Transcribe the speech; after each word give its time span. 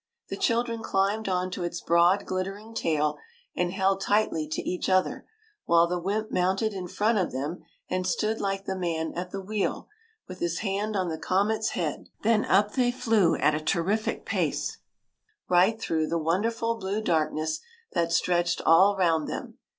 The 0.29 0.35
children 0.35 0.81
climbed 0.81 1.29
on 1.29 1.51
to 1.51 1.63
its 1.63 1.79
broad 1.79 2.25
glittering 2.25 2.73
tail 2.73 3.19
and 3.55 3.71
held 3.71 4.01
tightly 4.01 4.47
to 4.47 4.61
each 4.67 4.89
other, 4.89 5.27
while 5.65 5.85
the 5.85 5.99
wymp 5.99 6.31
mounted 6.31 6.73
in 6.73 6.87
front 6.87 7.19
of 7.19 7.31
them 7.31 7.59
and 7.87 8.07
stood 8.07 8.41
like 8.41 8.65
the 8.65 8.75
man 8.75 9.13
at 9.13 9.29
the 9.29 9.43
wheel, 9.43 9.89
with 10.27 10.39
his 10.39 10.61
hand 10.61 10.95
on 10.95 11.09
the 11.09 11.19
comet's 11.19 11.73
head; 11.77 12.09
then 12.23 12.45
up 12.45 12.71
they 12.73 12.89
flew 12.89 13.35
at 13.35 13.53
a 13.53 13.61
terrific 13.61 14.25
pace, 14.25 14.79
right 15.47 15.79
through 15.79 16.07
the 16.07 16.17
won 16.17 16.41
derful 16.41 16.77
blue 16.79 17.03
darkness 17.03 17.59
that 17.93 18.11
stretched 18.11 18.59
all 18.65 18.97
round 18.97 19.27
them. 19.27 19.59